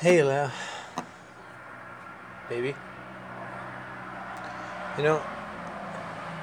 [0.00, 0.50] Hey, Leo.
[2.48, 2.74] Baby.
[4.96, 5.22] You know,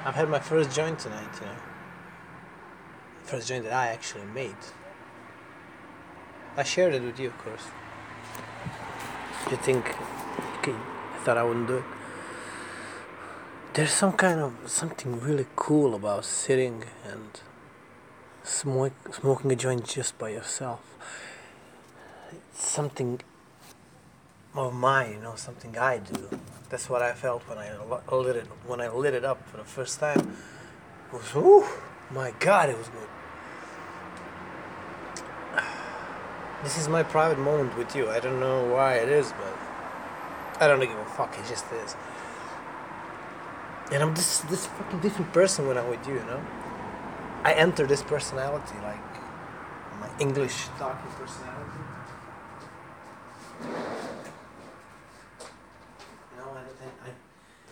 [0.04, 1.56] I've had my first joint tonight, you know.
[3.24, 4.54] First joint that I actually made.
[6.56, 7.64] I shared it with you, of course.
[9.50, 11.84] You think I thought I wouldn't do it?
[13.74, 17.40] There's some kind of something really cool about sitting and
[18.44, 20.80] smoke, smoking a joint just by yourself.
[22.30, 23.20] It's something
[24.66, 26.28] of mine, you know, something I do.
[26.70, 27.70] That's what I felt when I
[28.14, 30.18] lit it when I lit it up for the first time.
[30.18, 31.64] It was, ooh,
[32.10, 33.08] my God, it was good.
[36.64, 38.10] This is my private moment with you.
[38.10, 39.56] I don't know why it is, but
[40.60, 41.38] I don't give a fuck.
[41.38, 41.94] It just is.
[43.92, 46.44] And I'm this this fucking different person when I'm with you, you know.
[47.44, 48.98] I enter this personality like
[50.00, 51.80] my English talking personality.
[53.62, 53.68] You
[56.38, 57.10] know, and, and I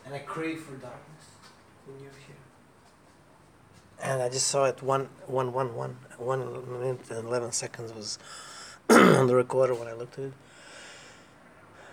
[0.06, 1.24] and I crave for darkness
[1.84, 2.36] when you're here.
[4.00, 8.18] And I just saw it one one one one one minute and eleven seconds was
[8.90, 10.32] on the recorder when I looked at it.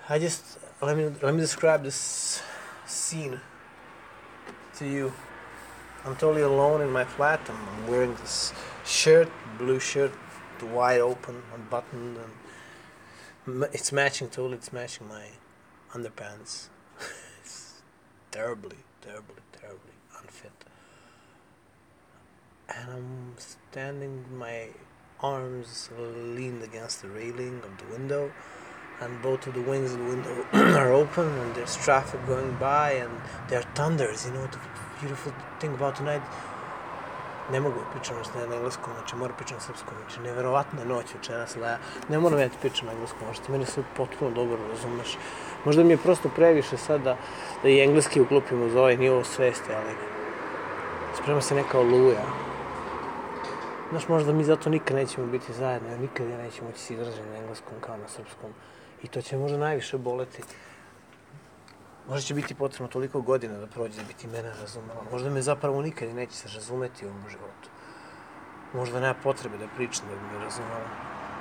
[0.07, 2.41] I just let me let me describe this
[2.85, 3.39] scene
[4.75, 5.11] to you.
[6.05, 7.39] I'm totally alone in my flat.
[7.49, 8.53] I'm, I'm wearing this
[8.85, 10.11] shirt, blue shirt,
[10.61, 12.17] wide open, unbuttoned,
[13.47, 14.55] and it's matching totally.
[14.55, 15.27] It's matching my
[15.93, 16.67] underpants.
[18.33, 20.51] Terribly, terribly, terribly unfit.
[22.67, 24.69] And I'm standing, my
[25.21, 28.33] arms leaned against the railing of the window,
[28.99, 32.93] and both of the wings of the window are open, and there's traffic going by,
[32.93, 34.25] and there are thunders.
[34.25, 34.59] You know, the
[34.99, 36.23] beautiful thing about tonight.
[37.51, 41.05] Ne mogu da pričam na na engleskom, znači moram pričam na srpskom, znači neverovatna noć
[41.15, 41.77] večeras, leja,
[42.09, 45.17] ne moram ja ti pričam na engleskom, znači ti meni sve potpuno dobro razumeš.
[45.65, 47.17] Možda mi je prosto previše sad da,
[47.63, 49.95] da i engleski uklopimo za ovaj nivo svesti, ali
[51.21, 52.25] sprema se neka oluja.
[53.89, 57.29] Znaš, možda mi zato nikad nećemo biti zajedno, jer nikad ja nećemo moći se izdržati
[57.29, 58.49] na engleskom kao na srpskom.
[59.03, 60.43] I to će možda najviše boleti.
[62.09, 65.03] Možda će biti potrebno toliko godina da prođe da bi ti mene razumela.
[65.11, 67.69] Možda me zapravo nikad i neće se razumeti u ovom životu.
[68.73, 70.87] Možda nema potrebe da pričam da bi me razumela.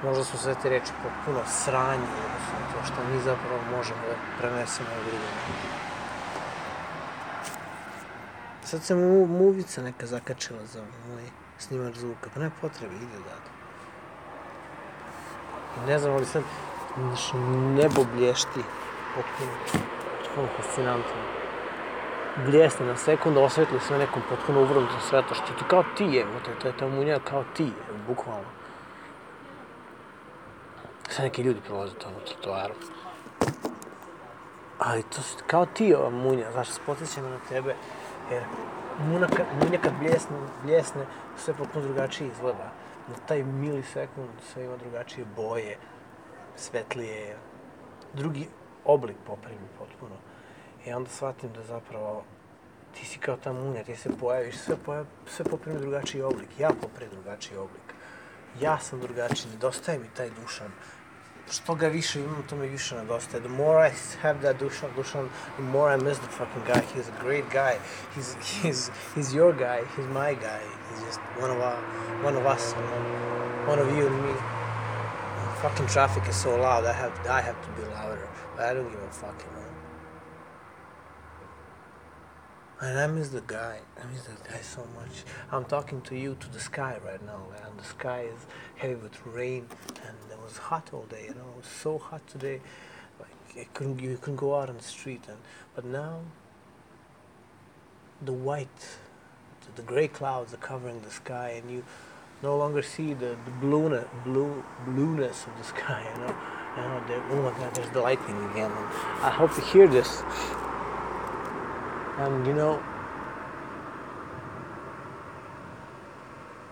[0.04, 4.14] Možda su sve te reči potpuno sranje odnosno na to što mi zapravo možemo da
[4.38, 5.20] prenesemo na drugim.
[8.64, 11.22] Sad se mu, muvica neka zakačila za moj
[11.58, 13.52] snimač zvuka, pa nema potrebe, ide odatle.
[15.76, 16.42] I ne znam, ali sad
[16.98, 17.32] znaš,
[17.76, 18.62] nebo blješti
[19.14, 19.52] potpuno,
[20.32, 21.12] potpuno fascinantno.
[22.46, 26.68] Bljesne na sekundu, osvetli sve nekom potpuno uvrnutom što To kao ti je, to, to
[26.68, 28.48] je ta munja kao ti je, bukvalno.
[31.08, 32.74] Sve neki ljudi prolaze tamo na trotoaru.
[34.78, 37.74] Ali to su kao ti ova munja, znaš, spoteće me na tebe,
[38.30, 38.42] jer
[38.98, 41.06] munja kad, munja kad bljesne, bljesne,
[41.36, 42.72] sve potpuno drugačije izgleda.
[43.08, 45.78] Na taj milisekund sve ima drugačije boje,
[46.56, 47.36] svetlije,
[48.14, 48.48] drugi
[48.84, 50.14] oblik poprimi potpuno.
[50.86, 52.24] I onda shvatim da zapravo
[52.94, 56.70] ti si kao ta munja, ti se pojaviš, sve, pojav, sve poprimi drugačiji oblik, ja
[56.82, 57.94] poprim drugačiji oblik.
[58.60, 60.72] Ja sam drugačiji, nedostaje mi taj dušan.
[61.50, 63.42] Što ga više imam, to mi više nedostaje.
[63.42, 63.92] The more I
[64.22, 66.82] have that dušan, dušan, the more I miss the fucking guy.
[66.94, 67.74] He's a great guy.
[68.14, 69.80] He's, he's, he's your guy.
[69.96, 70.62] He's my guy.
[70.88, 71.78] He's just one of, our,
[72.24, 72.72] one of us,
[73.66, 74.61] one of you and me.
[75.62, 76.84] Fucking traffic is so loud.
[76.86, 78.28] I have I have to be louder.
[78.56, 79.62] But I don't give a fuck, you know.
[82.80, 83.78] And I miss the guy.
[83.96, 85.22] I miss the guy so much.
[85.52, 89.24] I'm talking to you to the sky right now, and the sky is heavy with
[89.24, 89.68] rain,
[90.04, 91.26] and it was hot all day.
[91.28, 92.60] You know, it was so hot today.
[93.20, 95.38] Like it couldn't you couldn't go out on the street, and
[95.76, 96.22] but now
[98.20, 98.96] the white,
[99.60, 101.84] the, the gray clouds are covering the sky, and you
[102.42, 106.34] no longer see the, the blueness, blue, blueness of the sky, you know.
[106.76, 108.70] You know, there, oh my God, there's the lightning again.
[108.70, 108.86] And
[109.22, 110.22] I hope you hear this.
[112.18, 112.82] And you know,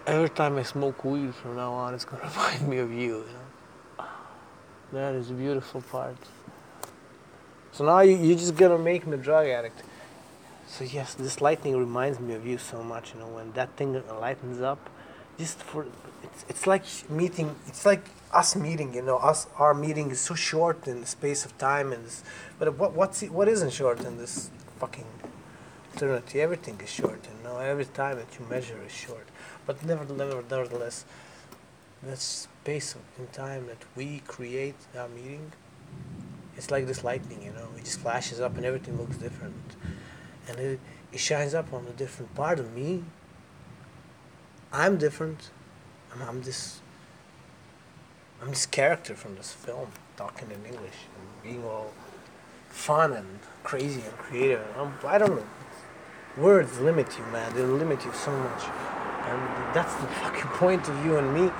[0.06, 2.98] every time I smoke weed from now on, it's gonna remind me of you.
[2.98, 3.24] You
[3.98, 4.06] know,
[4.92, 6.16] that is a beautiful part.
[7.72, 9.82] So now you, you're just gonna make me a drug addict.
[10.66, 13.12] So yes, this lightning reminds me of you so much.
[13.12, 14.90] You know, when that thing lightens up,
[15.40, 15.82] just for
[16.26, 16.84] it's, it's like
[17.20, 18.04] meeting it's like
[18.40, 21.88] us meeting you know us our meeting is so short in the space of time
[21.94, 22.18] and this,
[22.58, 24.50] but what what's what isn't short in this
[24.80, 25.10] fucking
[25.94, 29.26] eternity everything is short you know every time that you measure is short
[29.66, 31.04] but nevertheless nevertheless
[32.02, 35.52] that space of, in time that we create our meeting
[36.56, 37.68] It's like this lightning, you know.
[37.76, 39.54] It just flashes up and everything looks different,
[40.48, 40.80] and it
[41.12, 43.04] it shines up on a different part of me.
[44.72, 45.50] I'm different.
[46.12, 46.80] I'm, I'm this.
[48.40, 51.92] I'm this character from this film, talking in English and being all
[52.68, 54.64] fun and crazy and creative.
[54.78, 55.46] I'm, I don't know.
[56.36, 57.52] Words limit you, man.
[57.54, 58.62] They limit you so much,
[59.26, 61.50] and that's the fucking point of you and me.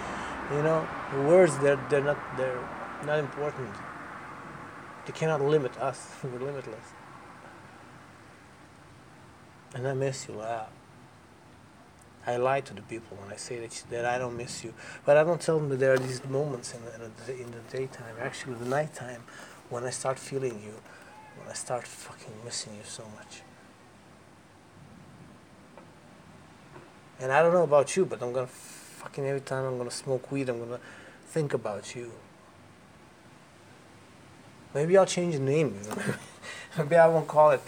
[0.53, 0.87] You know,
[1.27, 2.69] words they're they're not they're
[3.05, 3.75] not important.
[5.07, 6.09] They cannot limit us.
[6.23, 6.95] We're limitless.
[9.75, 10.69] And I miss you, Lyle.
[12.31, 14.73] I lie to the people when I say that, that I don't miss you.
[15.05, 18.15] But I don't tell them that there are these moments in the, in the, daytime,
[18.21, 19.23] actually the nighttime,
[19.69, 20.75] when I start feeling you,
[21.39, 23.43] when I start fucking missing you so much.
[27.19, 30.31] And I don't know about you, but I'm gonna fucking every time I'm gonna smoke
[30.31, 30.81] weed, I'm gonna
[31.27, 32.13] think about you.
[34.73, 35.75] Maybe I'll change the name.
[36.79, 37.63] Maybe I won't call it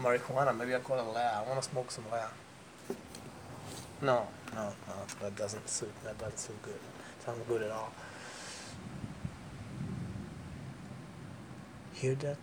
[0.00, 0.56] marijuana.
[0.56, 1.40] Maybe I'll call it Lea.
[1.40, 2.28] I wanna smoke some Lea.
[4.02, 5.92] No, no, no, that doesn't suit.
[6.04, 6.78] That doesn't suit good.
[7.24, 7.92] Sound good at all.
[11.94, 12.36] Hear that?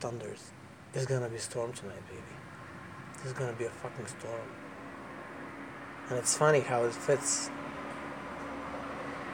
[0.00, 0.50] Thunders.
[0.92, 2.22] There's gonna be a storm tonight, baby.
[3.22, 4.48] There's gonna be a fucking storm.
[6.08, 7.50] And it's funny how it fits.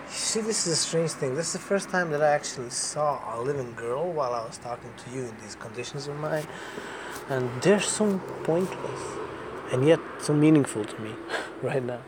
[0.06, 1.34] You see, this is a strange thing.
[1.34, 4.58] This is the first time that I actually saw a living girl while I was
[4.58, 6.46] talking to you in these conditions of mine.
[7.28, 9.25] And they're so pointless
[9.72, 11.12] and yet so meaningful to me
[11.62, 12.00] right now.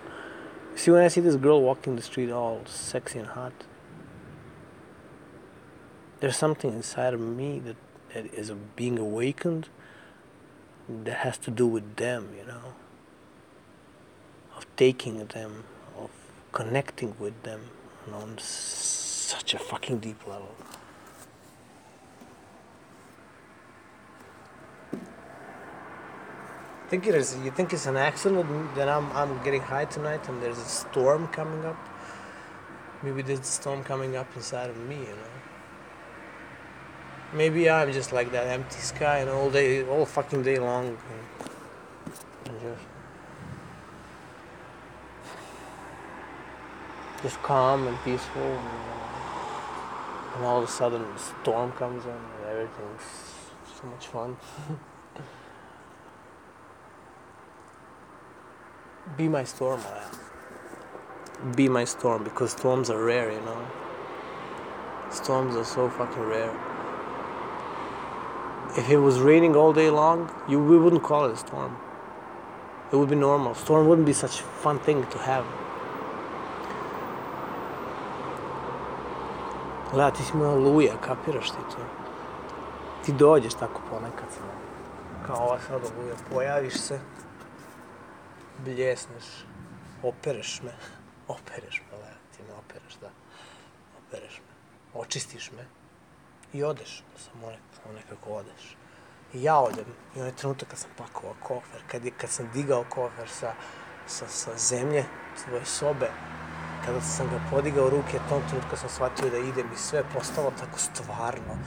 [0.75, 3.53] See, when I see this girl walking the street all sexy and hot,
[6.21, 7.77] there's something inside of me that,
[8.15, 9.69] that is being awakened
[10.89, 12.75] that has to do with them, you know,
[14.57, 15.65] of taking them,
[15.97, 16.11] of
[16.53, 17.71] connecting with them
[18.13, 20.55] on such a fucking deep level.
[26.89, 27.37] Think it is.
[27.45, 31.29] You think it's an accident that I'm I'm getting high tonight and there's a storm
[31.29, 31.77] coming up.
[33.03, 35.35] Maybe there's a storm coming up inside of me, you know.
[37.35, 40.99] Maybe I'm just like that empty sky and all day, all fucking day long, and,
[42.47, 42.87] and just
[47.23, 48.43] just calm and peaceful.
[48.43, 48.69] And,
[50.37, 53.03] and all of a sudden, the storm comes in and everything's
[53.79, 54.37] so much fun.
[59.17, 61.55] be my storm, man.
[61.55, 63.67] Be my storm because storms are rare, you know.
[65.11, 66.53] Storms are so fucking rare.
[68.77, 71.77] If it was raining all day long, you we wouldn't call it a storm.
[72.93, 73.55] It would be normal.
[73.55, 75.45] Storm wouldn't be such a fun thing to have.
[79.93, 81.83] Gleda, ti si moja luja, kapiraš ti to?
[83.05, 84.29] Ti dođeš tako ponekad,
[85.27, 87.01] kao ova sad oluja, pojaviš se,
[88.65, 89.25] bljesneš,
[90.03, 90.73] opereš me,
[91.37, 93.11] opereš me, le, ti me opereš, da,
[93.99, 95.67] opereš me, očistiš me
[96.53, 97.33] i odeš, da sam
[97.77, 98.77] samo nekako odeš.
[99.35, 99.85] I ja odem,
[100.17, 103.53] i onaj trenutak kad sam pakovao kofer, kad, je, kad sam digao kofer sa,
[104.07, 105.05] sa, sa zemlje,
[105.45, 106.11] svoje sobe,
[106.87, 110.53] kada sam ga podigao u ruke, tom trenutka sam shvatio da idem i sve postalo
[110.61, 111.59] tako stvarno.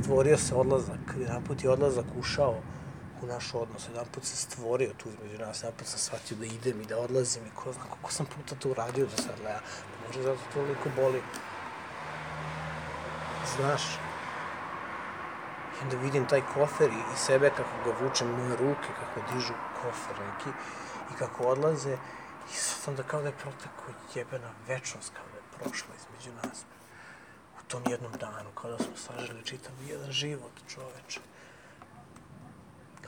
[0.00, 2.54] Stvorio se odlazak, jedan put je odlazak ušao,
[3.24, 3.88] u naš odnos.
[3.88, 6.98] Jedan put se stvorio tu između nas, jedan put sam shvatio da idem i da
[6.98, 9.60] odlazim i ko zna koliko sam puta to uradio do sad, Lea.
[9.60, 11.22] Pa možda zato toliko boli.
[13.56, 13.82] Znaš,
[15.74, 19.54] i onda vidim taj kofer i, i sebe kako ga vučem moje ruke, kako dižu
[19.82, 20.50] kofer neki
[21.14, 21.96] i kako odlaze
[22.50, 26.64] i sam da kao da je proteko jebena večnost, kao da je prošla između nas
[27.60, 31.20] u tom jednom danu, kao da smo sažili čitav jedan život čoveče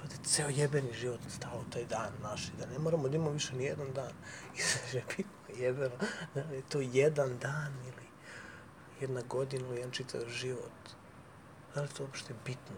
[0.07, 3.17] kao da je ceo jebeni život stao taj dan naš i da ne moramo da
[3.17, 4.13] imamo više ni jedan dan.
[4.57, 5.25] I sve je
[5.65, 5.97] jebeno,
[6.35, 8.07] da li je to jedan dan ili
[9.01, 10.81] jedna godina ili jedan čitav život.
[11.75, 12.77] Da li je to uopšte bitno?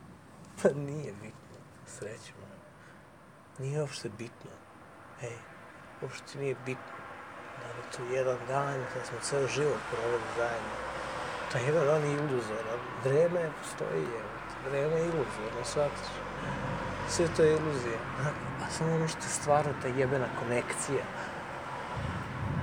[0.62, 2.60] pa nije bitno, sreću moja.
[3.58, 4.50] Nije uopšte bitno.
[5.22, 5.36] Ej,
[6.02, 6.96] uopšte nije bitno.
[7.60, 10.76] Da li je to jedan dan, da smo ceo život proveli zajedno.
[11.52, 12.80] Ta jedan dan iluzoran.
[13.04, 14.32] Vreme postoji, evo.
[14.70, 16.31] Vreme je iluzorno, shvatiš?
[17.08, 17.98] Sve to je iluzija.
[18.62, 21.04] A samo ono što je stvarno ta jebena konekcija.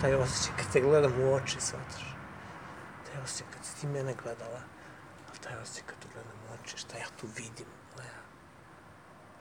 [0.02, 2.16] Taj osjećaj kad te gledam u oči, shvataš?
[3.06, 4.62] Taj osjećaj kad si ti mene gledala.
[5.30, 7.68] ali taj osjećaj kad te gledam u oči, šta ja tu vidim,
[7.98, 8.22] Lea?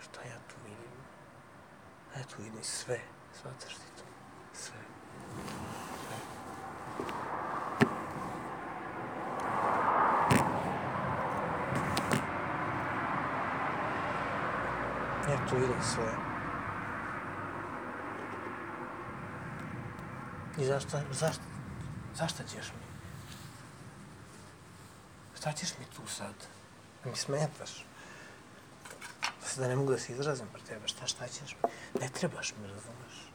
[0.01, 0.93] Šta ja tu vidim?
[2.17, 3.01] Ja tu vidim sve,
[3.41, 4.05] shvataš ti to?
[4.53, 4.79] Sve.
[15.49, 16.13] Tu vidim sve.
[20.59, 21.43] I zašto, zašto,
[22.15, 22.89] zašto ćeš mi?
[25.37, 26.35] Šta ćeš mi tu sad?
[27.05, 27.85] Da mi smetaš?
[29.57, 31.71] Da ne mogu da se izrazim pre tebe, šta, šta ćeš mi?
[32.01, 33.33] Ne trebaš mi, razumeš?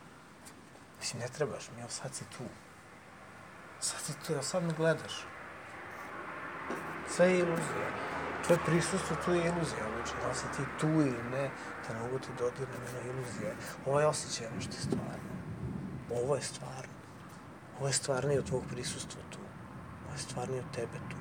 [0.99, 2.43] Mislim, ne trebaš mi, evo sad si tu.
[3.79, 5.25] Sad si tu, evo sad me gledaš.
[7.09, 8.12] Sve je iluzija.
[8.45, 11.49] Tvoje prisustvo tu je iluzija, znači, da si ti tu ili ne,
[11.87, 13.53] te ne mogu ti dodirne mene iluzija.
[13.85, 15.33] Ovo je osjećaj nešto je stvarno.
[16.11, 16.93] Ovo je stvarno.
[17.79, 19.39] Ovo je stvarnije od tvojeg prisustva tu.
[20.05, 21.15] Ovo je stvarnije od tebe tu.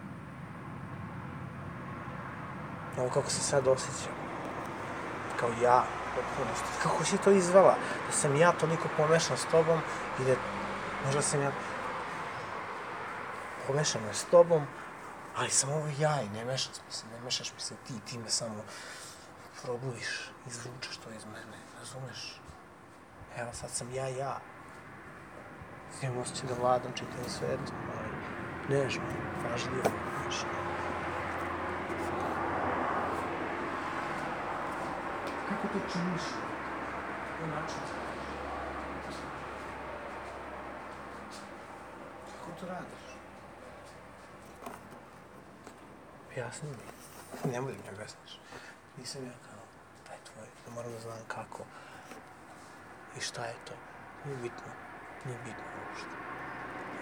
[3.00, 4.12] Ovo kako se sad osjećam.
[5.40, 6.68] Kao ja, potpunosti.
[6.82, 7.76] Kako si to izvela?
[8.06, 9.80] Da sam ja toliko pomešan s tobom
[10.20, 10.34] i da
[11.06, 11.52] možda sam ja
[13.66, 14.66] pomešan s tobom,
[15.36, 18.18] ali sam ovo ja i ne mešaš mi se, ne mešaš mi se ti, ti
[18.18, 18.64] me samo
[19.62, 22.40] probuviš, izvučeš to iz mene, razumeš?
[23.36, 24.40] Evo sad sam ja, ja.
[26.02, 29.02] Imam osjećaj da vladam čitavim svetom, ali nežno,
[29.42, 29.90] pažljivo,
[30.24, 30.48] nežno.
[35.48, 36.22] Kako to činiš?
[37.40, 37.76] Na način
[42.38, 43.11] Kako to radiš?
[46.34, 47.52] Pa Objasni mi.
[47.52, 48.40] Ne budi mi objasniš.
[48.98, 49.60] Nisam ja kao
[50.06, 51.64] taj tvoj, da moram da znam kako
[53.18, 53.74] i šta je to.
[54.24, 54.72] Nije bitno.
[55.24, 56.16] Nije bitno uopšte.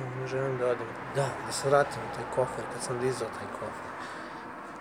[0.00, 0.86] Ja ne želim da odem.
[1.14, 3.90] Da, da se vratim u taj kofer, kad sam dizao taj kofer.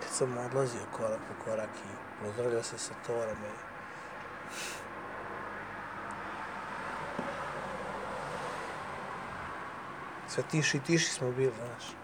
[0.00, 3.70] Kad sam odlazio korak po korak i pozdravljao se sa Torom i
[10.28, 11.94] Sve tiši i tiši smo bili, znaš.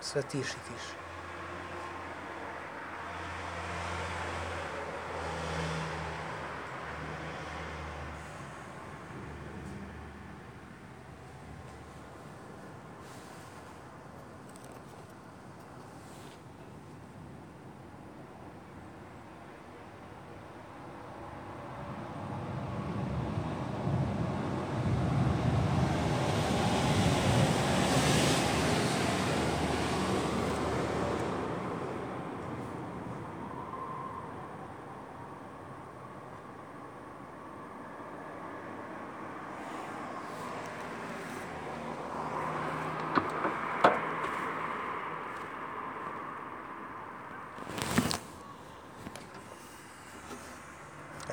[0.00, 1.01] Sve tiši i tiši.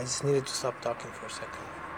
[0.10, 1.89] Just needed to stop talking for a second.